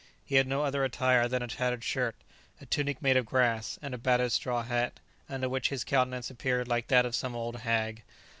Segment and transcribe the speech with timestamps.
[0.25, 2.15] He had no other attire than a tattered shirt,
[2.59, 6.67] a tunic made of grass, and a battered straw hat, under which his countenance appeared
[6.67, 8.01] like that of some old hag.